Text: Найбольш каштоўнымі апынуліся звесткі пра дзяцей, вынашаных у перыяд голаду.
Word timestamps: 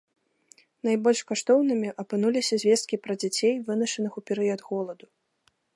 Найбольш 0.87 1.21
каштоўнымі 1.31 1.89
апынуліся 2.05 2.55
звесткі 2.65 2.95
пра 3.05 3.13
дзяцей, 3.21 3.53
вынашаных 3.69 4.11
у 4.23 4.29
перыяд 4.33 4.61
голаду. 4.73 5.05